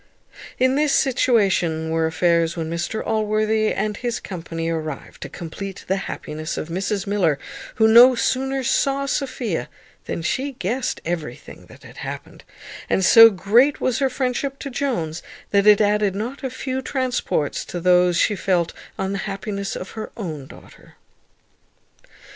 In 0.57 0.73
this 0.73 0.93
situation 0.93 1.91
were 1.91 2.07
affairs 2.07 2.57
when 2.57 2.71
Mr 2.71 3.05
Allworthy 3.05 3.71
and 3.71 3.95
his 3.97 4.19
company 4.19 4.67
arrived 4.67 5.21
to 5.21 5.29
complete 5.29 5.85
the 5.87 5.97
happiness 6.09 6.57
of 6.57 6.69
Mrs 6.69 7.05
Miller, 7.05 7.37
who 7.75 7.87
no 7.87 8.15
sooner 8.15 8.63
saw 8.63 9.05
Sophia 9.05 9.69
than 10.05 10.23
she 10.23 10.53
guessed 10.53 11.01
everything 11.05 11.67
that 11.67 11.83
had 11.83 11.97
happened; 11.97 12.43
and 12.89 13.05
so 13.05 13.29
great 13.29 13.79
was 13.79 13.99
her 13.99 14.09
friendship 14.09 14.57
to 14.57 14.71
Jones, 14.71 15.21
that 15.51 15.67
it 15.67 15.79
added 15.79 16.15
not 16.15 16.43
a 16.43 16.49
few 16.49 16.81
transports 16.81 17.63
to 17.65 17.79
those 17.79 18.17
she 18.17 18.35
felt 18.35 18.73
on 18.97 19.11
the 19.11 19.17
happiness 19.29 19.75
of 19.75 19.91
her 19.91 20.11
own 20.17 20.47
daughter. 20.47 20.95